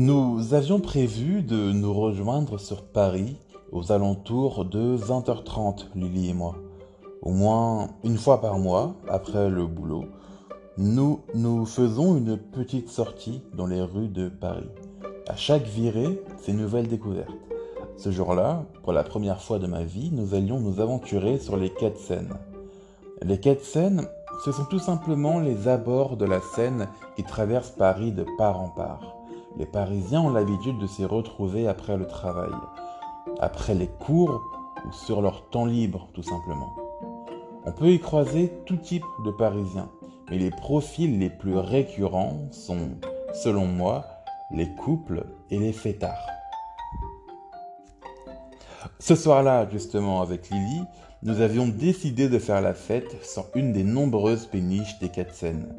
[0.00, 3.36] Nous avions prévu de nous rejoindre sur Paris
[3.72, 6.54] aux alentours de 20h30, Lily et moi.
[7.20, 10.04] Au moins une fois par mois, après le boulot,
[10.76, 14.70] nous nous faisons une petite sortie dans les rues de Paris.
[15.26, 17.34] À chaque virée, c'est une nouvelle découverte.
[17.96, 21.70] Ce jour-là, pour la première fois de ma vie, nous allions nous aventurer sur les
[21.70, 22.34] quais de Seine.
[23.22, 24.06] Les quais de Seine,
[24.44, 28.68] ce sont tout simplement les abords de la Seine qui traversent Paris de part en
[28.68, 29.17] part.
[29.56, 32.52] Les Parisiens ont l'habitude de s'y retrouver après le travail,
[33.40, 34.40] après les cours
[34.86, 36.76] ou sur leur temps libre tout simplement.
[37.64, 39.90] On peut y croiser tout type de Parisiens,
[40.30, 42.90] mais les profils les plus récurrents sont,
[43.34, 44.04] selon moi,
[44.50, 46.28] les couples et les fêtards.
[49.00, 50.82] Ce soir-là, justement, avec Lily,
[51.22, 55.74] nous avions décidé de faire la fête sur une des nombreuses péniches des quatre Seines.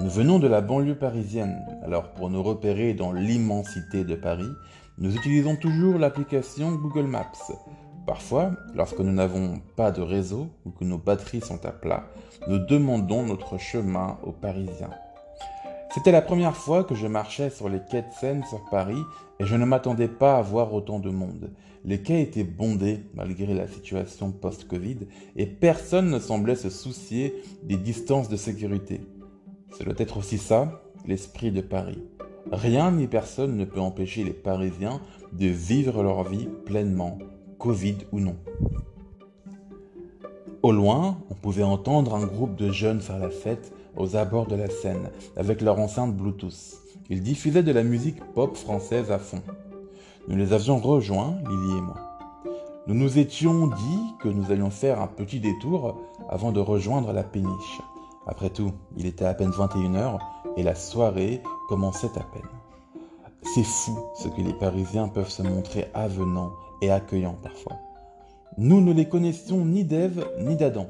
[0.00, 4.50] Nous venons de la banlieue parisienne, alors pour nous repérer dans l'immensité de Paris,
[4.98, 7.52] nous utilisons toujours l'application Google Maps.
[8.06, 12.04] Parfois, lorsque nous n'avons pas de réseau ou que nos batteries sont à plat,
[12.48, 14.90] nous demandons notre chemin aux Parisiens.
[15.92, 19.02] C'était la première fois que je marchais sur les quais de Seine sur Paris
[19.40, 21.50] et je ne m'attendais pas à voir autant de monde.
[21.84, 25.00] Les quais étaient bondés malgré la situation post-Covid
[25.36, 29.02] et personne ne semblait se soucier des distances de sécurité.
[29.72, 32.02] Ce doit être aussi ça, l'esprit de Paris.
[32.50, 35.00] Rien ni personne ne peut empêcher les Parisiens
[35.32, 37.18] de vivre leur vie pleinement,
[37.58, 38.36] Covid ou non.
[40.62, 44.54] Au loin, on pouvait entendre un groupe de jeunes faire la fête aux abords de
[44.54, 46.78] la Seine avec leur enceinte Bluetooth.
[47.10, 49.42] Ils diffusaient de la musique pop française à fond.
[50.28, 51.96] Nous les avions rejoints, Lily et moi.
[52.86, 57.22] Nous nous étions dit que nous allions faire un petit détour avant de rejoindre la
[57.22, 57.80] péniche.
[58.26, 60.18] Après tout, il était à peine 21h
[60.56, 62.48] et la soirée commençait à peine.
[63.42, 67.76] C'est fou ce que les Parisiens peuvent se montrer avenants et accueillants parfois.
[68.58, 70.86] Nous ne les connaissions ni d'Ève ni d'Adam.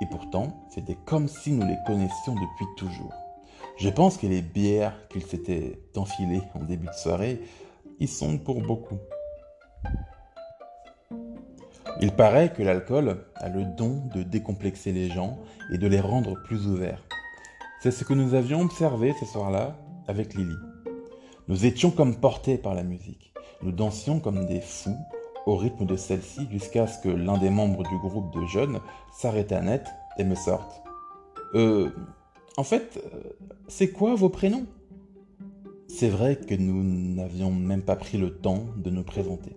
[0.00, 3.12] Et pourtant, c'était comme si nous les connaissions depuis toujours.
[3.78, 7.40] Je pense que les bières qu'ils s'étaient enfilées en début de soirée
[7.98, 8.98] y sont pour beaucoup.
[12.00, 15.38] Il paraît que l'alcool a le don de décomplexer les gens
[15.70, 17.04] et de les rendre plus ouverts.
[17.82, 19.76] C'est ce que nous avions observé ce soir-là
[20.08, 20.56] avec Lily.
[21.48, 23.32] Nous étions comme portés par la musique.
[23.62, 24.96] Nous dansions comme des fous
[25.46, 28.80] au rythme de celle-ci jusqu'à ce que l'un des membres du groupe de jeunes
[29.12, 29.86] s'arrête net
[30.18, 30.82] et me sorte.
[31.54, 31.90] Euh,
[32.56, 33.02] en fait,
[33.68, 34.66] c'est quoi vos prénoms?
[35.88, 39.56] C'est vrai que nous n'avions même pas pris le temps de nous présenter.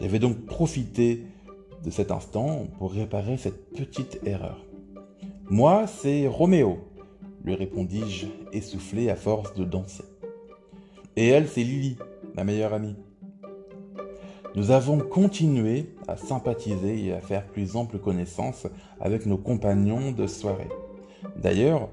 [0.00, 1.24] J'avais donc profité
[1.84, 4.64] de cet instant pour réparer cette petite erreur.
[5.50, 6.78] Moi, c'est Roméo,
[7.44, 10.04] lui répondis-je, essoufflé à force de danser.
[11.16, 11.96] Et elle, c'est Lily,
[12.34, 12.96] ma meilleure amie.
[14.56, 18.66] Nous avons continué à sympathiser et à faire plus ample connaissance
[19.00, 20.68] avec nos compagnons de soirée.
[21.36, 21.88] D'ailleurs,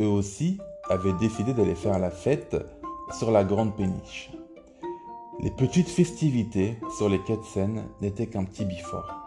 [0.00, 0.58] eux aussi
[0.88, 2.56] avaient décidé d'aller faire la fête
[3.18, 4.30] sur la grande péniche.
[5.40, 9.25] Les petites festivités sur les quais de n'étaient qu'un petit bifort.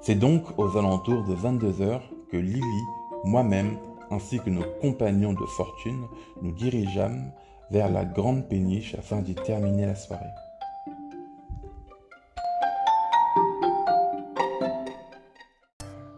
[0.00, 2.84] C'est donc aux alentours de 22 heures que Lily,
[3.24, 3.78] moi-même,
[4.10, 6.06] ainsi que nos compagnons de fortune,
[6.42, 7.32] nous dirigeâmes
[7.70, 10.24] vers la grande péniche afin d'y terminer la soirée.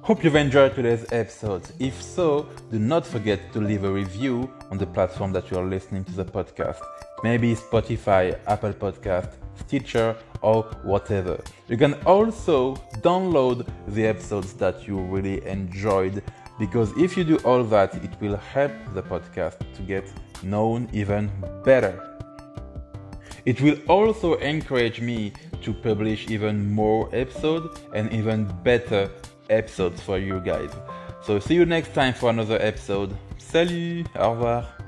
[0.07, 1.63] Hope you've enjoyed today's episode.
[1.81, 5.65] If so, do not forget to leave a review on the platform that you are
[5.65, 6.79] listening to the podcast.
[7.25, 11.43] Maybe Spotify, Apple Podcast, Stitcher, or whatever.
[11.67, 16.23] You can also download the episodes that you really enjoyed
[16.57, 20.05] because if you do all that, it will help the podcast to get
[20.41, 21.33] known even
[21.65, 22.17] better.
[23.45, 25.33] It will also encourage me
[25.63, 29.11] to publish even more episodes and even better
[29.51, 30.71] episodes for you guys.
[31.23, 33.17] So see you next time for another episode.
[33.39, 34.86] Salut, au revoir.